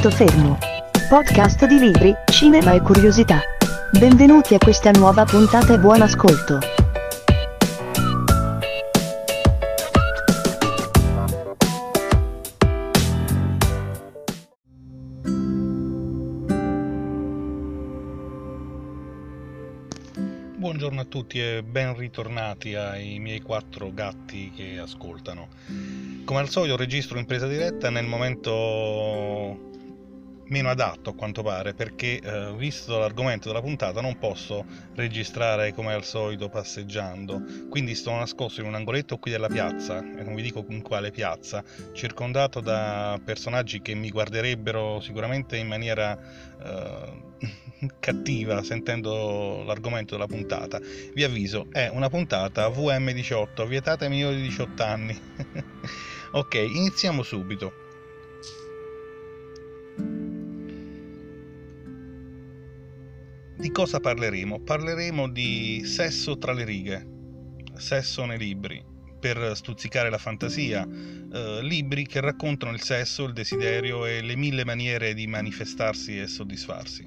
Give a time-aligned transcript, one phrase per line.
[0.00, 0.56] Punto fermo.
[1.10, 3.38] Podcast di libri, cinema e curiosità.
[3.98, 6.58] Benvenuti a questa nuova puntata e buon ascolto.
[20.56, 25.48] Buongiorno a tutti e ben ritornati ai miei quattro gatti che ascoltano.
[26.24, 29.68] Come al solito registro in presa diretta nel momento
[30.50, 34.64] meno adatto a quanto pare perché eh, visto l'argomento della puntata non posso
[34.94, 37.42] registrare come al solito passeggiando.
[37.68, 41.10] Quindi sto nascosto in un angoletto qui della piazza e non vi dico in quale
[41.10, 46.18] piazza circondato da personaggi che mi guarderebbero sicuramente in maniera
[46.62, 50.80] eh, cattiva sentendo l'argomento della puntata.
[51.14, 55.20] Vi avviso è una puntata VM18 vietata ai minori di 18 anni.
[56.32, 57.79] Ok iniziamo subito
[63.60, 64.60] Di cosa parleremo?
[64.60, 67.06] Parleremo di sesso tra le righe,
[67.74, 68.82] sesso nei libri,
[69.20, 74.64] per stuzzicare la fantasia, eh, libri che raccontano il sesso, il desiderio e le mille
[74.64, 77.06] maniere di manifestarsi e soddisfarsi.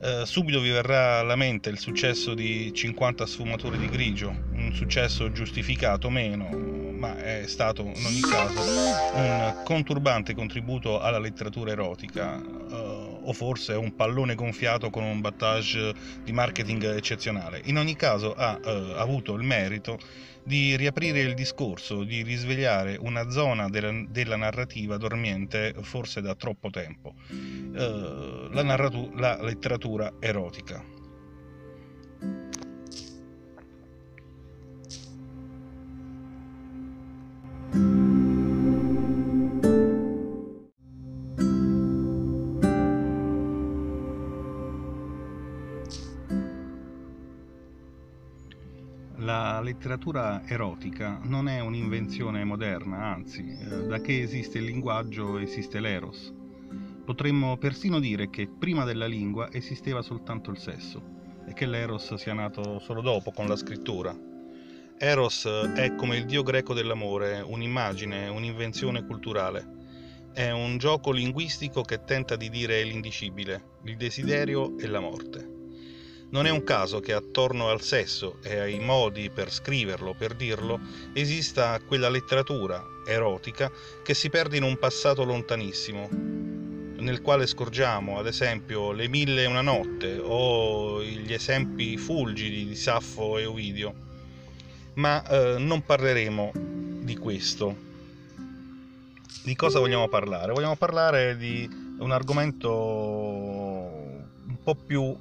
[0.00, 5.30] Eh, subito vi verrà alla mente il successo di 50 sfumature di grigio, un successo
[5.30, 8.60] giustificato meno, ma è stato in ogni caso
[9.14, 12.42] un conturbante contributo alla letteratura erotica.
[12.42, 12.91] Eh,
[13.24, 15.92] o forse un pallone gonfiato con un battage
[16.24, 17.60] di marketing eccezionale.
[17.64, 19.98] In ogni caso ha eh, avuto il merito
[20.44, 26.70] di riaprire il discorso, di risvegliare una zona della, della narrativa dormiente forse da troppo
[26.70, 30.84] tempo, eh, la, narratu- la letteratura erotica.
[49.42, 55.80] La letteratura erotica non è un'invenzione moderna, anzi, eh, da che esiste il linguaggio esiste
[55.80, 56.32] l'eros.
[57.04, 61.02] Potremmo persino dire che prima della lingua esisteva soltanto il sesso
[61.44, 64.16] e che l'eros sia nato solo dopo, con la scrittura.
[64.96, 69.66] Eros è come il dio greco dell'amore, un'immagine, un'invenzione culturale.
[70.32, 75.51] È un gioco linguistico che tenta di dire l'indicibile, il desiderio e la morte.
[76.32, 80.80] Non è un caso che attorno al sesso e ai modi per scriverlo, per dirlo,
[81.12, 83.70] esista quella letteratura erotica
[84.02, 89.46] che si perde in un passato lontanissimo, nel quale scorgiamo ad esempio le mille e
[89.46, 93.94] una notte o gli esempi fulgidi di Saffo e Ovidio.
[94.94, 96.52] Ma eh, non parleremo
[97.02, 97.76] di questo.
[99.44, 100.52] Di cosa vogliamo parlare?
[100.52, 101.68] Vogliamo parlare di
[101.98, 105.14] un argomento un po' più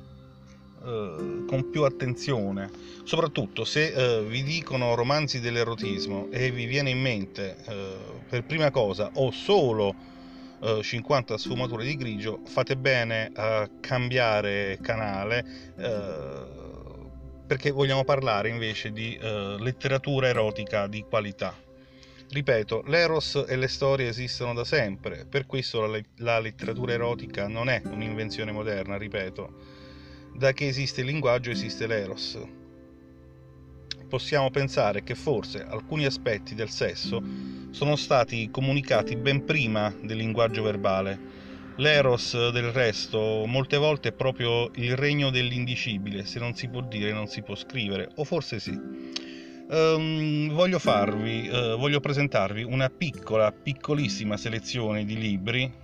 [0.83, 2.71] eh, con più attenzione,
[3.03, 7.95] soprattutto se eh, vi dicono romanzi dell'erotismo e vi viene in mente eh,
[8.27, 10.09] per prima cosa o solo
[10.61, 15.43] 50 sfumature di grigio, fate bene a cambiare canale
[17.47, 21.55] perché vogliamo parlare invece di letteratura erotica di qualità.
[22.29, 27.67] Ripeto, l'eros e le storie esistono da sempre, per questo la, la letteratura erotica non
[27.67, 29.80] è un'invenzione moderna, ripeto
[30.33, 32.39] da che esiste il linguaggio esiste l'eros.
[34.07, 37.23] Possiamo pensare che forse alcuni aspetti del sesso
[37.71, 41.39] sono stati comunicati ben prima del linguaggio verbale.
[41.77, 47.13] L'eros, del resto, molte volte è proprio il regno dell'indicibile, se non si può dire
[47.13, 48.77] non si può scrivere, o forse sì.
[49.69, 55.80] Um, voglio farvi, uh, voglio presentarvi una piccola, piccolissima selezione di libri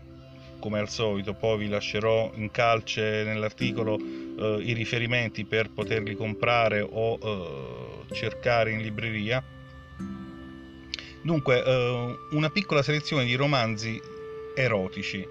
[0.60, 6.82] come al solito poi vi lascerò in calce nell'articolo eh, i riferimenti per poterli comprare
[6.82, 9.44] o eh, cercare in libreria.
[11.22, 14.00] Dunque eh, una piccola selezione di romanzi
[14.56, 15.26] erotici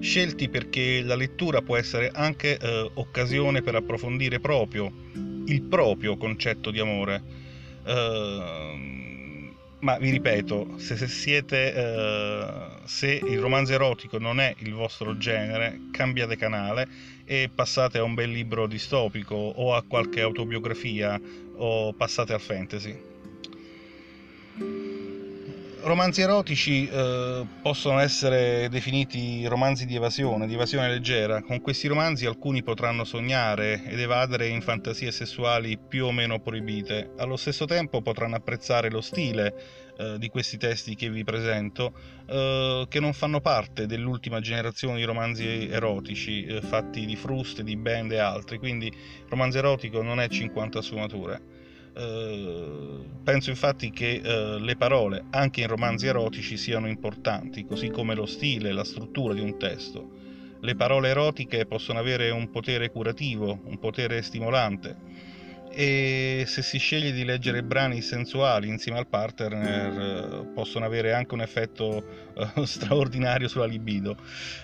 [0.00, 4.92] scelti perché la lettura può essere anche eh, occasione per approfondire proprio
[5.46, 7.22] il proprio concetto di amore.
[7.84, 9.05] Eh,
[9.86, 15.16] ma vi ripeto, se, se siete eh, se il romanzo erotico non è il vostro
[15.16, 16.88] genere, cambiate canale
[17.24, 21.20] e passate a un bel libro distopico o a qualche autobiografia
[21.58, 23.15] o passate al fantasy.
[25.86, 31.42] Romanzi erotici eh, possono essere definiti romanzi di evasione, di evasione leggera.
[31.42, 37.12] Con questi romanzi alcuni potranno sognare ed evadere in fantasie sessuali più o meno proibite.
[37.18, 39.54] Allo stesso tempo potranno apprezzare lo stile
[39.96, 41.92] eh, di questi testi che vi presento,
[42.26, 47.76] eh, che non fanno parte dell'ultima generazione di romanzi erotici eh, fatti di fruste, di
[47.76, 48.58] band e altri.
[48.58, 48.92] Quindi
[49.28, 51.55] romanzo erotico non è 50 sfumature.
[51.98, 58.14] Eh, penso infatti che uh, le parole, anche in romanzi erotici, siano importanti, così come
[58.14, 60.10] lo stile la struttura di un testo.
[60.60, 65.34] Le parole erotiche possono avere un potere curativo, un potere stimolante
[65.78, 71.34] e se si sceglie di leggere brani sensuali insieme al partner eh, possono avere anche
[71.34, 72.02] un effetto
[72.32, 74.16] uh, straordinario sulla libido.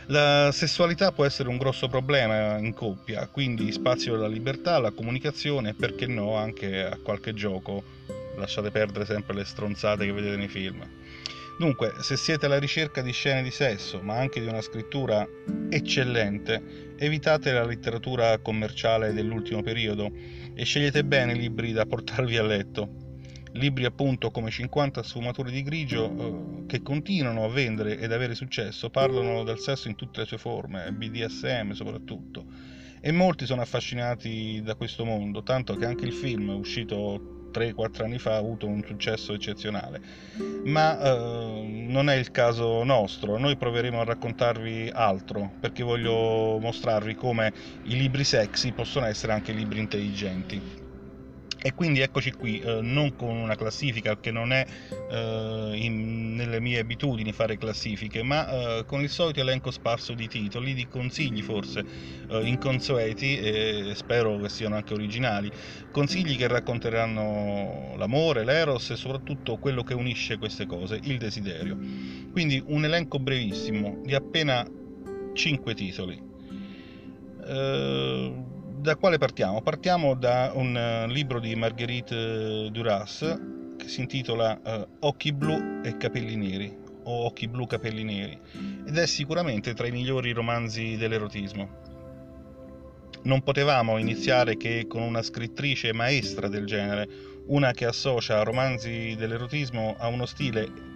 [0.06, 5.70] La sessualità può essere un grosso problema in coppia, quindi spazio alla libertà, alla comunicazione
[5.70, 7.84] e perché no anche a qualche gioco.
[8.38, 10.82] Lasciate perdere sempre le stronzate che vedete nei film.
[11.58, 15.26] Dunque, se siete alla ricerca di scene di sesso, ma anche di una scrittura
[15.68, 20.10] eccellente, evitate la letteratura commerciale dell'ultimo periodo
[20.54, 23.10] e scegliete bene i libri da portarvi a letto.
[23.52, 28.88] Libri appunto come 50 sfumature di grigio eh, che continuano a vendere ed avere successo,
[28.88, 32.46] parlano del sesso in tutte le sue forme, BDSM soprattutto.
[32.98, 38.18] E molti sono affascinati da questo mondo, tanto che anche il film uscito 3-4 anni
[38.18, 40.00] fa ha avuto un successo eccezionale.
[40.64, 47.14] Ma eh, non è il caso nostro, noi proveremo a raccontarvi altro, perché voglio mostrarvi
[47.14, 47.52] come
[47.84, 50.81] i libri sexy possono essere anche libri intelligenti.
[51.64, 56.58] E quindi eccoci qui, eh, non con una classifica che non è eh, in, nelle
[56.58, 61.40] mie abitudini fare classifiche, ma eh, con il solito elenco sparso di titoli, di consigli
[61.40, 61.84] forse
[62.28, 65.52] eh, inconsueti e spero che siano anche originali,
[65.92, 71.78] consigli che racconteranno l'amore, l'eros e soprattutto quello che unisce queste cose, il desiderio.
[72.32, 74.66] Quindi un elenco brevissimo di appena
[75.32, 76.30] 5 titoli.
[78.82, 79.62] Da quale partiamo?
[79.62, 83.20] Partiamo da un uh, libro di Marguerite eh, Duras
[83.76, 88.36] che si intitola uh, Occhi blu e capelli neri o Occhi blu capelli neri
[88.84, 91.68] ed è sicuramente tra i migliori romanzi dell'erotismo.
[93.22, 97.08] Non potevamo iniziare che con una scrittrice maestra del genere,
[97.46, 100.90] una che associa romanzi dell'erotismo a uno stile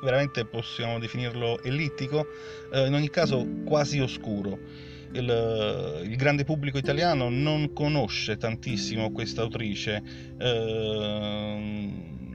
[0.00, 2.24] veramente possiamo definirlo ellittico,
[2.72, 9.42] eh, in ogni caso quasi oscuro il, il, grande pubblico italiano non conosce tantissimo questa
[9.42, 10.02] autrice,
[10.38, 11.92] eh,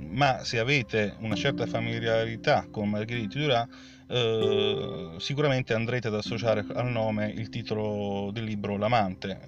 [0.09, 3.67] ma se avete una certa familiarità con Marguerite Duras,
[4.07, 9.39] eh, sicuramente andrete ad associare al nome il titolo del libro L'amante,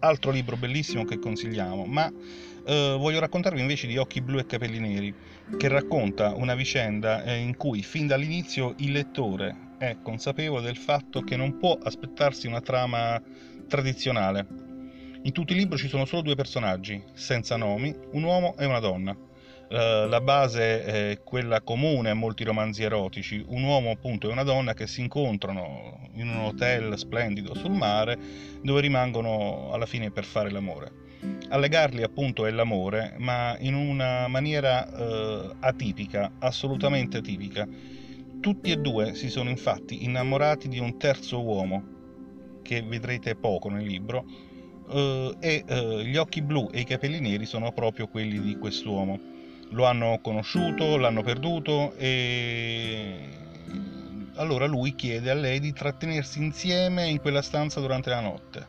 [0.00, 2.12] altro libro bellissimo che consigliamo, ma
[2.64, 5.14] eh, voglio raccontarvi invece di Occhi blu e capelli neri,
[5.56, 11.22] che racconta una vicenda eh, in cui fin dall'inizio il lettore è consapevole del fatto
[11.22, 13.20] che non può aspettarsi una trama
[13.66, 14.46] tradizionale.
[15.24, 18.78] In tutto il libro ci sono solo due personaggi, senza nomi, un uomo e una
[18.78, 19.16] donna.
[19.70, 24.74] La base è quella comune a molti romanzi erotici, un uomo appunto e una donna
[24.74, 28.18] che si incontrano in un hotel splendido sul mare
[28.62, 31.00] dove rimangono alla fine per fare l'amore.
[31.48, 37.66] A legarli appunto è l'amore, ma in una maniera eh, atipica, assolutamente atipica
[38.42, 43.86] tutti e due si sono infatti innamorati di un terzo uomo, che vedrete poco nel
[43.86, 44.24] libro,
[44.90, 49.30] eh, e eh, gli occhi blu e i capelli neri sono proprio quelli di quest'uomo.
[49.70, 53.28] Lo hanno conosciuto, l'hanno perduto e
[54.34, 58.66] allora lui chiede a lei di trattenersi insieme in quella stanza durante la notte.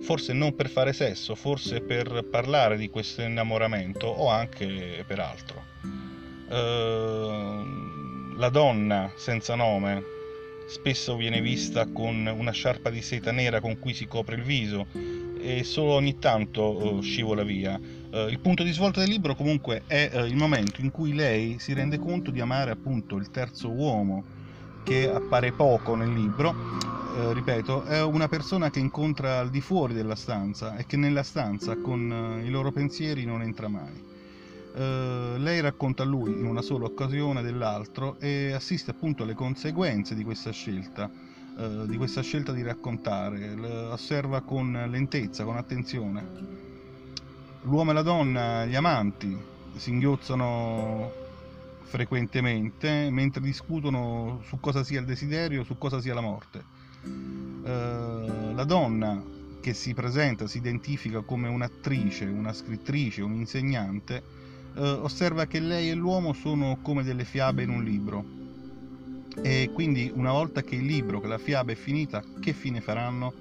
[0.00, 5.62] Forse non per fare sesso, forse per parlare di questo innamoramento o anche per altro.
[6.48, 7.81] Uh,
[8.42, 10.02] la donna senza nome
[10.66, 14.88] spesso viene vista con una sciarpa di seta nera con cui si copre il viso
[15.40, 16.62] e solo ogni tanto
[16.96, 17.78] uh, scivola via.
[17.78, 21.60] Uh, il punto di svolta del libro comunque è uh, il momento in cui lei
[21.60, 24.24] si rende conto di amare appunto il terzo uomo
[24.82, 26.52] che appare poco nel libro,
[27.32, 31.76] ripeto, è una persona che incontra al di fuori della stanza e che nella stanza
[31.76, 34.10] con i loro pensieri non entra mai.
[34.74, 40.14] Uh, lei racconta a lui in una sola occasione dell'altro e assiste appunto alle conseguenze
[40.14, 41.10] di questa scelta,
[41.56, 43.52] uh, di questa scelta di raccontare,
[43.90, 46.26] osserva con lentezza, con attenzione.
[47.64, 49.36] L'uomo e la donna, gli amanti,
[49.76, 51.12] si inghiozzano
[51.82, 56.64] frequentemente mentre discutono su cosa sia il desiderio, su cosa sia la morte.
[57.04, 59.22] Uh, la donna
[59.60, 64.40] che si presenta, si identifica come un'attrice, una scrittrice, un'insegnante,
[64.74, 68.24] eh, osserva che lei e l'uomo sono come delle fiabe in un libro.
[69.42, 73.32] E quindi una volta che il libro, che la fiaba è finita, che fine faranno?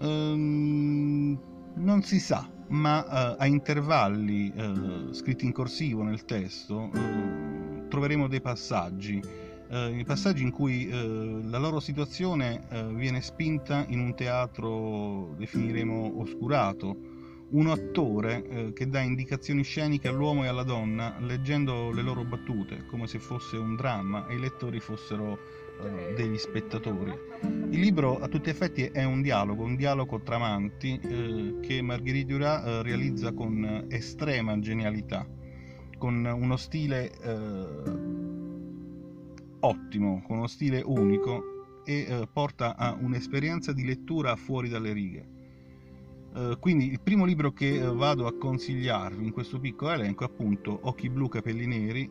[0.00, 1.38] Ehm,
[1.74, 8.26] non si sa, ma eh, a intervalli eh, scritti in corsivo nel testo eh, troveremo
[8.28, 9.22] dei passaggi,
[9.70, 12.60] eh, passaggi in cui eh, la loro situazione
[12.94, 16.96] viene spinta in un teatro, definiremo oscurato,
[17.50, 22.84] un attore eh, che dà indicazioni sceniche all'uomo e alla donna leggendo le loro battute
[22.86, 25.38] come se fosse un dramma e i lettori fossero
[25.80, 27.12] eh, degli spettatori.
[27.70, 32.26] Il libro a tutti effetti è un dialogo, un dialogo tra amanti eh, che Marguerite
[32.26, 35.26] Duras eh, realizza con estrema genialità,
[35.96, 37.66] con uno stile eh,
[39.60, 45.36] ottimo, con uno stile unico e eh, porta a un'esperienza di lettura fuori dalle righe.
[46.34, 50.26] Eh, quindi il primo libro che uh, vado a consigliarvi in questo piccolo elenco è
[50.26, 52.10] appunto Occhi blu, capelli neri,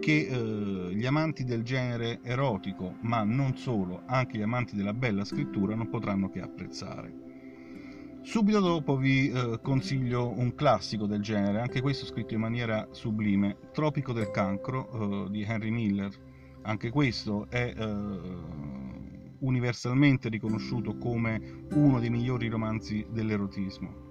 [0.00, 5.24] che uh, gli amanti del genere erotico, ma non solo, anche gli amanti della bella
[5.24, 7.30] scrittura non potranno che apprezzare.
[8.22, 14.12] Subito dopo vi consiglio un classico del genere, anche questo scritto in maniera sublime, Tropico
[14.12, 16.12] del cancro di Henry Miller.
[16.62, 17.74] Anche questo è
[19.42, 24.10] universalmente riconosciuto come uno dei migliori romanzi dell'erotismo.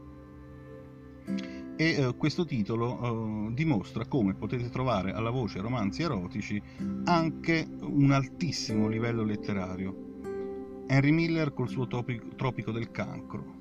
[1.75, 6.61] E eh, questo titolo eh, dimostra come potete trovare alla voce romanzi erotici
[7.05, 10.09] anche un altissimo livello letterario.
[10.87, 13.59] Henry Miller col suo topico, Tropico del cancro.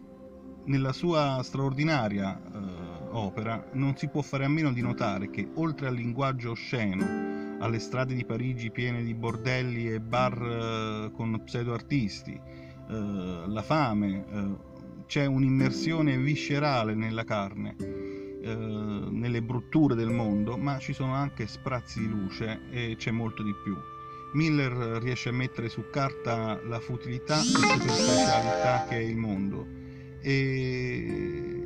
[0.64, 5.86] Nella sua straordinaria eh, opera non si può fare a meno di notare che oltre
[5.86, 7.29] al linguaggio osceno
[7.60, 14.24] alle strade di Parigi piene di bordelli e bar eh, con pseudoartisti, eh, la fame,
[14.30, 14.68] eh,
[15.06, 18.08] c'è un'immersione viscerale nella carne,
[18.40, 23.52] nelle brutture del mondo, ma ci sono anche sprazzi di luce e c'è molto di
[23.62, 23.76] più.
[24.32, 29.66] Miller riesce a mettere su carta la futilità e superficialità che è il mondo
[30.20, 31.60] e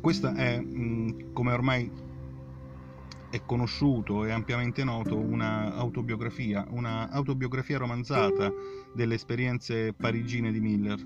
[0.00, 0.62] questa è,
[1.32, 1.90] come ormai
[3.34, 8.52] è conosciuto e ampiamente noto una autobiografia, una autobiografia romanzata
[8.94, 11.04] delle esperienze parigine di Miller.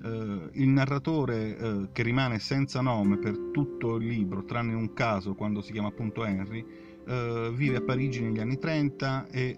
[0.00, 5.34] Uh, il narratore uh, che rimane senza nome per tutto il libro, tranne un caso
[5.34, 6.62] quando si chiama appunto Henry,
[7.06, 9.56] uh, vive a Parigi negli anni 30 e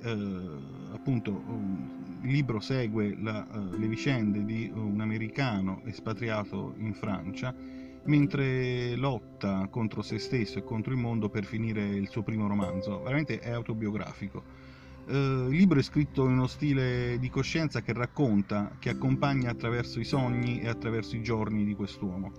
[0.93, 3.45] appunto um, il libro segue la,
[3.77, 7.53] le vicende di un americano espatriato in Francia
[8.11, 13.01] mentre lotta contro se stesso e contro il mondo per finire il suo primo romanzo.
[13.03, 14.43] Veramente è autobiografico.
[15.07, 20.01] Uh, il libro è scritto in uno stile di coscienza che racconta, che accompagna attraverso
[20.01, 22.33] i sogni e attraverso i giorni di quest'uomo.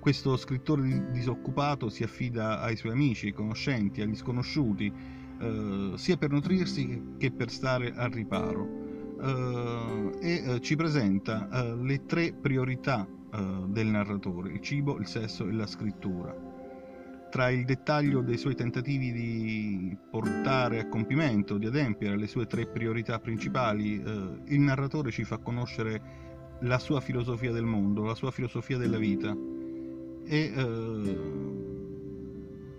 [0.00, 4.92] Questo scrittore disoccupato si affida ai suoi amici, ai conoscenti, agli sconosciuti,
[5.40, 8.80] uh, sia per nutrirsi che per stare al riparo.
[9.22, 15.52] Uh, e ci presenta le tre priorità uh, del narratore, il cibo, il sesso e
[15.52, 16.34] la scrittura.
[17.30, 22.66] Tra il dettaglio dei suoi tentativi di portare a compimento, di adempiere le sue tre
[22.66, 26.20] priorità principali, uh, il narratore ci fa conoscere
[26.60, 29.34] la sua filosofia del mondo, la sua filosofia della vita
[30.24, 31.51] e uh,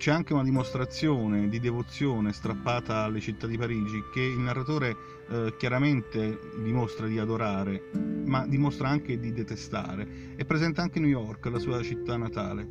[0.04, 4.98] c'è anche una dimostrazione di devozione strappata alle città di Parigi che il narratore
[5.30, 7.90] eh, chiaramente dimostra di adorare,
[8.26, 10.36] ma dimostra anche di detestare.
[10.36, 12.68] È presente anche New York, la sua città natale.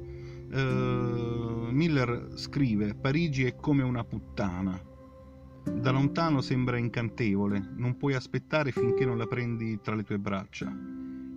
[0.51, 4.79] Eh, Miller scrive: Parigi è come una puttana.
[5.73, 10.71] Da lontano sembra incantevole, non puoi aspettare finché non la prendi tra le tue braccia.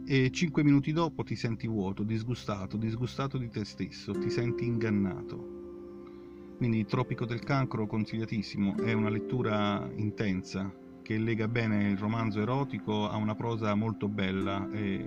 [0.06, 5.64] E cinque minuti dopo ti senti vuoto, disgustato, disgustato di te stesso, ti senti ingannato.
[6.66, 13.08] Quindi Tropico del Cancro consigliatissimo, è una lettura intensa che lega bene il romanzo erotico
[13.08, 15.06] a una prosa molto bella e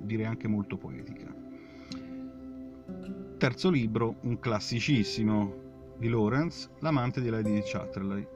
[0.00, 1.30] direi anche molto poetica.
[3.36, 8.26] Terzo libro, un classicissimo di Lawrence, L'amante di Lady Chatterley.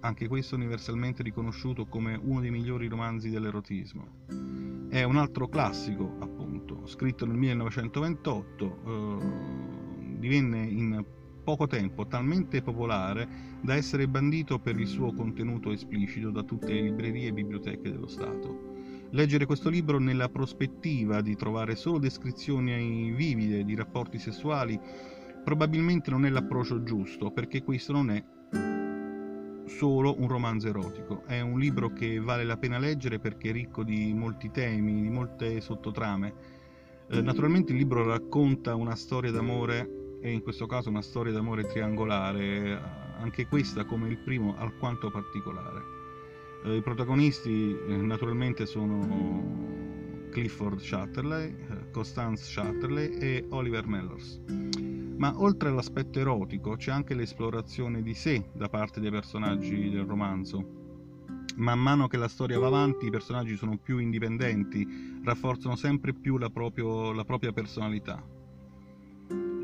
[0.00, 4.88] Anche questo universalmente riconosciuto come uno dei migliori romanzi dell'erotismo.
[4.88, 11.04] È un altro classico, appunto, scritto nel 1928, eh, divenne in
[11.48, 13.26] poco tempo talmente popolare
[13.62, 18.06] da essere bandito per il suo contenuto esplicito da tutte le librerie e biblioteche dello
[18.06, 18.74] Stato.
[19.12, 24.78] Leggere questo libro nella prospettiva di trovare solo descrizioni vivide di rapporti sessuali
[25.42, 28.22] probabilmente non è l'approccio giusto, perché questo non è
[29.64, 33.84] solo un romanzo erotico, è un libro che vale la pena leggere perché è ricco
[33.84, 36.34] di molti temi, di molte sottotrame.
[37.08, 41.66] Eh, naturalmente il libro racconta una storia d'amore e in questo caso una storia d'amore
[41.66, 42.80] triangolare,
[43.18, 45.96] anche questa come il primo alquanto particolare.
[46.64, 54.40] Eh, I protagonisti eh, naturalmente sono Clifford Chatterley, eh, Constance Chatterley e Oliver Mellors.
[55.16, 60.76] Ma oltre all'aspetto erotico c'è anche l'esplorazione di sé da parte dei personaggi del romanzo.
[61.56, 66.38] Man mano che la storia va avanti i personaggi sono più indipendenti, rafforzano sempre più
[66.38, 68.22] la, proprio, la propria personalità.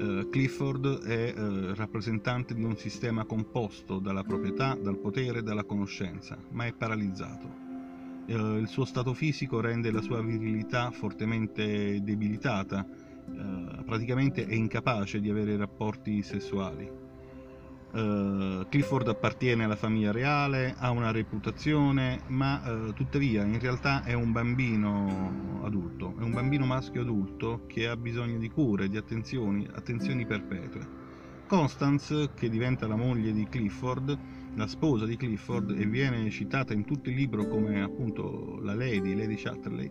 [0.05, 5.65] Uh, Clifford è uh, rappresentante di un sistema composto dalla proprietà, dal potere e dalla
[5.65, 7.47] conoscenza, ma è paralizzato.
[8.27, 12.87] Uh, il suo stato fisico rende la sua virilità fortemente debilitata,
[13.87, 17.04] praticamente è incapace di avere rapporti sessuali.
[17.95, 24.15] Uh, Clifford appartiene alla famiglia reale, ha una reputazione, ma uh, tuttavia in realtà è
[24.15, 29.69] un bambino adulto, è un bambino maschio adulto che ha bisogno di cure, di attenzioni,
[29.73, 31.03] attenzioni perpetue.
[31.47, 34.19] Constance, che diventa la moglie di Clifford,
[34.57, 39.15] la sposa di Clifford e viene citata in tutto il libro come appunto la Lady,
[39.15, 39.91] Lady Chatterley,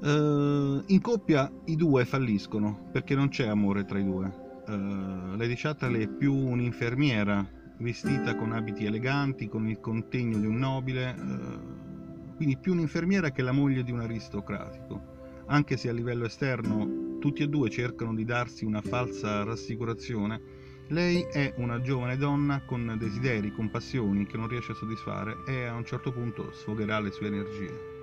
[0.00, 5.54] uh, in coppia i due falliscono perché non c'è amore tra i due uh, Lady
[5.54, 7.46] Chatterley è più un'infermiera
[7.78, 13.42] vestita con abiti eleganti, con il contegno di un nobile, uh, quindi più un'infermiera che
[13.42, 15.14] la moglie di un aristocratico.
[15.46, 20.40] Anche se a livello esterno tutti e due cercano di darsi una falsa rassicurazione,
[20.88, 25.64] lei è una giovane donna con desideri, con passioni che non riesce a soddisfare e
[25.64, 27.94] a un certo punto sfogherà le sue energie.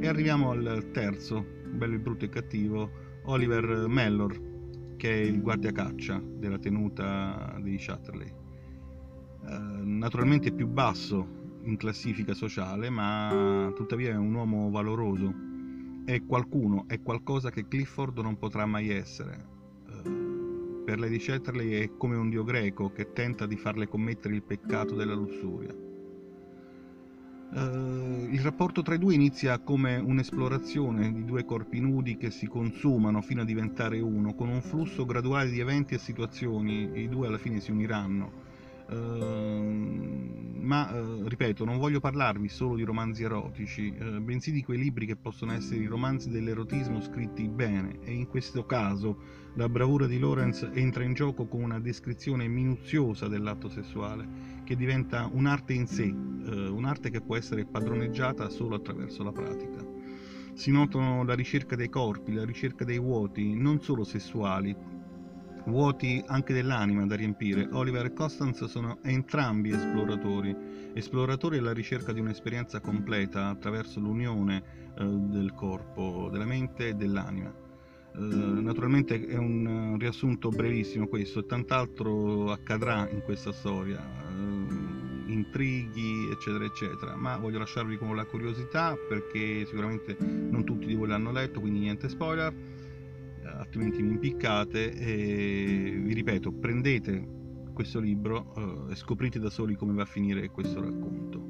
[0.00, 2.90] E arriviamo al terzo, bello brutto e cattivo,
[3.24, 4.49] Oliver Mellor,
[5.00, 8.28] che è il guardiacaccia della tenuta dei Chatterley.
[8.28, 11.26] Eh, naturalmente più basso
[11.62, 15.32] in classifica sociale, ma tuttavia è un uomo valoroso.
[16.04, 19.46] È qualcuno, è qualcosa che Clifford non potrà mai essere.
[19.88, 24.42] Eh, per Lady Chatterley è come un dio greco che tenta di farle commettere il
[24.42, 25.74] peccato della lussuria.
[27.52, 32.46] Uh, il rapporto tra i due inizia come un'esplorazione di due corpi nudi che si
[32.46, 37.26] consumano fino a diventare uno, con un flusso graduale di eventi e situazioni, i due
[37.26, 38.48] alla fine si uniranno.
[38.88, 45.06] Uh, ma uh, ripeto, non voglio parlarvi solo di romanzi erotici, bensì di quei libri
[45.06, 50.18] che possono essere i romanzi dell'erotismo scritti bene, e in questo caso la bravura di
[50.18, 56.04] Lorenz entra in gioco con una descrizione minuziosa dell'atto sessuale che diventa un'arte in sé,
[56.04, 59.84] eh, un'arte che può essere padroneggiata solo attraverso la pratica.
[60.54, 64.72] Si notano la ricerca dei corpi, la ricerca dei vuoti, non solo sessuali,
[65.66, 67.68] vuoti anche dell'anima da riempire.
[67.72, 70.56] Oliver e Constance sono entrambi esploratori,
[70.94, 74.62] esploratori alla ricerca di un'esperienza completa attraverso l'unione
[74.96, 77.52] eh, del corpo, della mente e dell'anima.
[78.12, 84.20] Uh, naturalmente è un riassunto brevissimo questo e tant'altro accadrà in questa storia
[85.32, 87.16] intrighi, eccetera, eccetera.
[87.16, 91.80] Ma voglio lasciarvi con la curiosità perché sicuramente non tutti di voi l'hanno letto, quindi
[91.80, 94.92] niente spoiler, eh, altrimenti mi impiccate.
[94.92, 97.38] E vi ripeto, prendete
[97.72, 98.54] questo libro
[98.88, 101.48] eh, e scoprite da soli come va a finire questo racconto.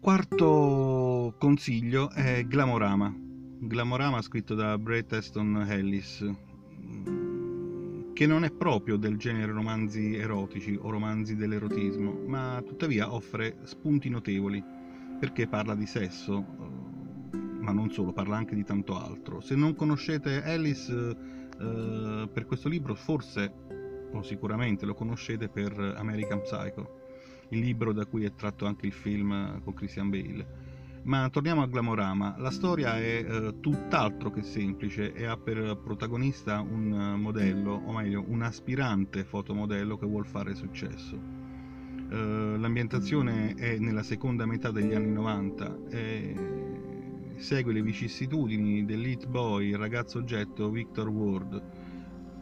[0.00, 3.14] Quarto consiglio è Glamorama.
[3.60, 6.24] Glamorama scritto da Bret Easton Ellis
[8.18, 14.08] che non è proprio del genere romanzi erotici o romanzi dell'erotismo, ma tuttavia offre spunti
[14.08, 14.60] notevoli,
[15.20, 19.40] perché parla di sesso, eh, ma non solo, parla anche di tanto altro.
[19.40, 23.52] Se non conoscete Alice eh, per questo libro, forse
[24.10, 27.02] o sicuramente lo conoscete per American Psycho,
[27.50, 30.67] il libro da cui è tratto anche il film con Christian Bale
[31.08, 32.34] ma torniamo a Glamorama.
[32.36, 37.92] La storia è eh, tutt'altro che semplice e ha per protagonista un uh, modello, o
[37.92, 41.16] meglio, un aspirante fotomodello che vuole fare successo.
[41.16, 46.34] Uh, l'ambientazione è nella seconda metà degli anni 90 e
[47.36, 51.77] segue le vicissitudini dell'hit boy, il ragazzo oggetto Victor Ward,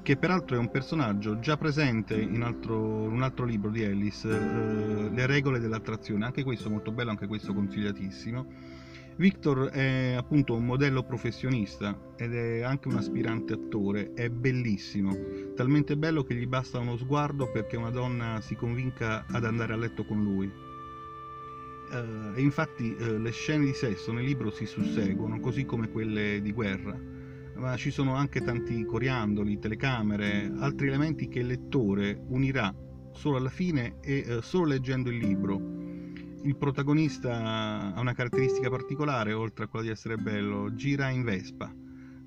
[0.07, 5.11] che peraltro è un personaggio già presente in altro, un altro libro di Ellis, eh,
[5.11, 8.47] Le regole dell'attrazione, anche questo molto bello, anche questo consigliatissimo.
[9.17, 15.13] Victor è appunto un modello professionista ed è anche un aspirante attore, è bellissimo,
[15.57, 19.77] talmente bello che gli basta uno sguardo perché una donna si convinca ad andare a
[19.77, 20.47] letto con lui.
[21.91, 26.41] Uh, e infatti uh, le scene di sesso nel libro si susseguono, così come quelle
[26.41, 27.15] di guerra
[27.57, 32.75] ma ci sono anche tanti coriandoli, telecamere, altri elementi che il lettore unirà
[33.13, 35.75] solo alla fine e eh, solo leggendo il libro.
[36.43, 41.75] Il protagonista ha una caratteristica particolare, oltre a quella di essere bello, gira in Vespa.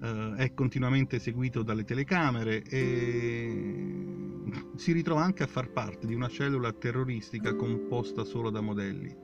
[0.01, 3.97] eh, è continuamente seguito dalle telecamere e
[4.75, 9.15] si ritrova anche a far parte di una cellula terroristica composta solo da modelli.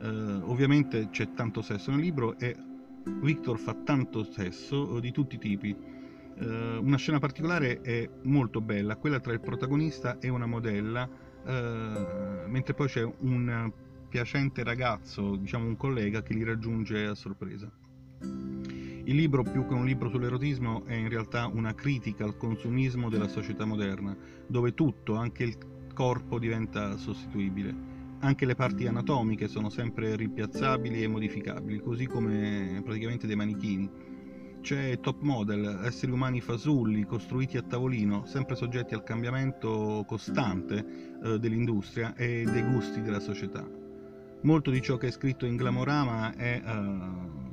[0.00, 2.56] Eh, ovviamente c'è tanto sesso nel libro e
[3.20, 5.76] Victor fa tanto sesso di tutti i tipi.
[6.40, 11.08] Eh, una scena particolare è molto bella, quella tra il protagonista e una modella,
[11.44, 13.72] eh, mentre poi c'è un
[14.08, 17.70] piacente ragazzo, diciamo un collega, che li raggiunge a sorpresa.
[18.20, 23.28] Il libro, più che un libro sull'erotismo, è in realtà una critica al consumismo della
[23.28, 24.16] società moderna,
[24.46, 25.56] dove tutto, anche il
[25.94, 27.97] corpo, diventa sostituibile.
[28.20, 33.90] Anche le parti anatomiche sono sempre ripiazzabili e modificabili, così come praticamente dei manichini.
[34.60, 41.38] C'è top model, esseri umani fasulli, costruiti a tavolino, sempre soggetti al cambiamento costante eh,
[41.38, 43.66] dell'industria e dei gusti della società.
[44.42, 46.62] Molto di ciò che è scritto in Glamorama è...
[46.64, 47.46] Eh,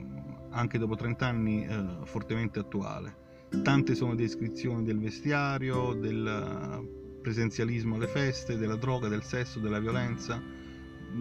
[0.56, 3.24] anche dopo 30 anni eh, fortemente attuale.
[3.62, 10.40] Tante sono descrizioni del vestiario, del presenzialismo alle feste, della droga, del sesso, della violenza,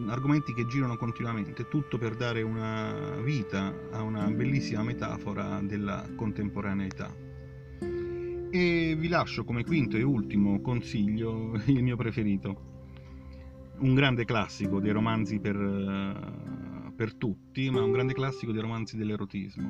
[0.08, 7.10] argomenti che girano continuamente, tutto per dare una vita a una bellissima metafora della contemporaneità.
[8.50, 12.72] E vi lascio come quinto e ultimo consiglio il mio preferito,
[13.78, 15.56] un grande classico dei romanzi per
[16.94, 19.68] per tutti, ma un grande classico dei romanzi dell'erotismo.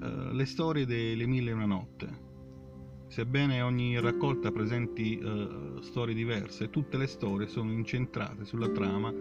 [0.00, 2.25] Uh, le storie delle mille e una notte.
[3.08, 9.12] Sebbene ogni raccolta presenti uh, storie diverse, tutte le storie sono incentrate sulla trama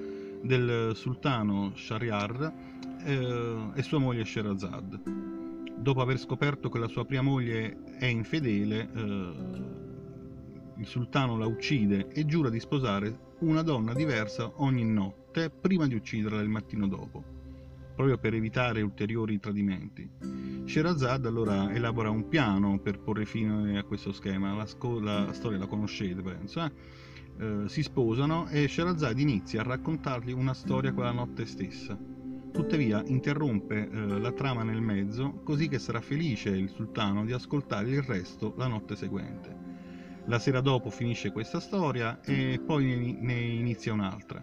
[0.41, 2.53] del sultano Shahryar
[3.05, 5.01] uh, e sua moglie Sherazad.
[5.77, 8.89] Dopo aver scoperto che la sua prima moglie è infedele,
[10.77, 15.93] il sultano la uccide e giura di sposare una donna diversa ogni notte prima di
[15.95, 17.23] ucciderla il mattino dopo,
[17.95, 20.09] proprio per evitare ulteriori tradimenti.
[20.65, 25.59] Sherazad allora elabora un piano per porre fine a questo schema, la, sco- la storia
[25.59, 26.71] la conoscete penso, eh?
[27.37, 31.97] Eh, si sposano e Sherazad inizia a raccontargli una storia quella notte stessa.
[32.51, 37.89] Tuttavia interrompe eh, la trama nel mezzo così che sarà felice il sultano di ascoltare
[37.89, 39.63] il resto la notte seguente.
[40.27, 44.41] La sera dopo finisce questa storia e poi ne inizia un'altra,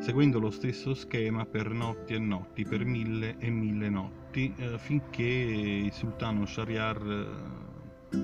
[0.00, 5.22] seguendo lo stesso schema per notti e notti, per mille e mille notti, eh, finché
[5.22, 7.02] il sultano Shariar
[8.10, 8.16] eh,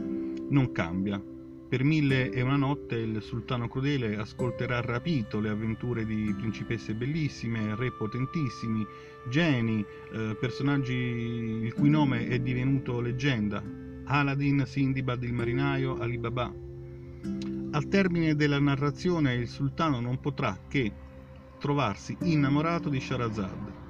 [0.50, 1.22] non cambia.
[1.68, 7.76] Per mille e una notte il sultano crudele ascolterà rapito le avventure di principesse bellissime,
[7.76, 8.86] re potentissimi,
[9.28, 13.62] geni, eh, personaggi il cui nome è divenuto leggenda,
[14.04, 16.50] Aladdin, Sindibad il marinaio, Alibaba,
[17.72, 20.90] al termine della narrazione il sultano non potrà che
[21.58, 23.87] trovarsi innamorato di Sharazad.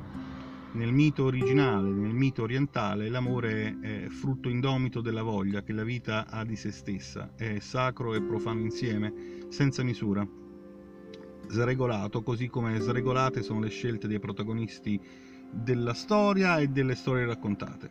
[0.79, 6.29] Nel mito originale, nel mito orientale, l'amore è frutto indomito della voglia che la vita
[6.29, 9.13] ha di se stessa, è sacro e profano insieme,
[9.49, 10.25] senza misura.
[11.49, 15.01] Sregolato, così come sregolate sono le scelte dei protagonisti
[15.51, 17.91] della storia e delle storie raccontate.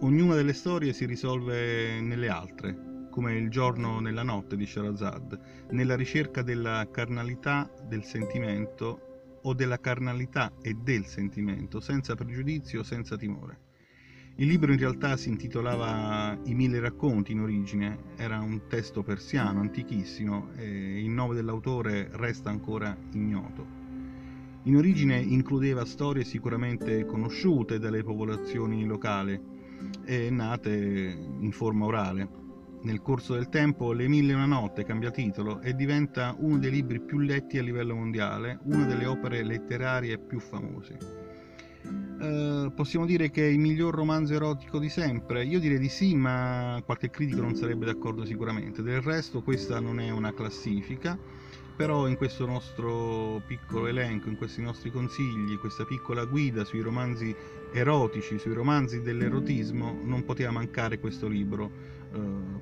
[0.00, 5.38] Ognuna delle storie si risolve nelle altre, come il giorno nella notte di Sherazad,
[5.72, 9.02] nella ricerca della carnalità del sentimento
[9.42, 13.66] o della carnalità e del sentimento, senza pregiudizio, senza timore.
[14.36, 19.60] Il libro in realtà si intitolava I mille racconti in origine, era un testo persiano
[19.60, 23.66] antichissimo e il nome dell'autore resta ancora ignoto.
[24.62, 29.40] In origine includeva storie sicuramente conosciute dalle popolazioni locali
[30.04, 32.47] e nate in forma orale.
[32.80, 36.70] Nel corso del tempo Le Mille e una Notte cambia titolo e diventa uno dei
[36.70, 40.96] libri più letti a livello mondiale, una delle opere letterarie più famose.
[41.82, 45.44] Uh, possiamo dire che è il miglior romanzo erotico di sempre?
[45.44, 48.82] Io direi di sì, ma qualche critico non sarebbe d'accordo sicuramente.
[48.82, 51.18] Del resto questa non è una classifica,
[51.76, 57.34] però in questo nostro piccolo elenco, in questi nostri consigli, questa piccola guida sui romanzi
[57.72, 61.96] erotici, sui romanzi dell'erotismo, non poteva mancare questo libro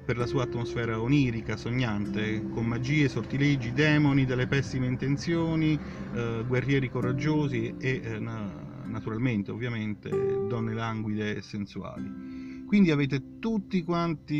[0.06, 5.78] per la sua atmosfera onirica, sognante, con magie, sortilegi, demoni, delle pessime intenzioni,
[6.14, 8.52] eh, guerrieri coraggiosi e eh, na-
[8.84, 12.64] naturalmente, ovviamente, donne languide e sensuali.
[12.66, 14.36] Quindi avete tutti quanti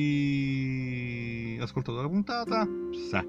[1.60, 2.66] ascoltato la puntata?
[3.08, 3.24] Sa.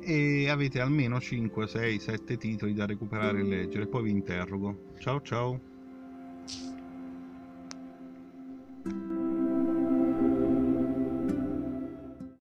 [0.00, 4.94] E avete almeno 5, 6, 7 titoli da recuperare e leggere, poi vi interrogo.
[4.98, 5.60] Ciao ciao!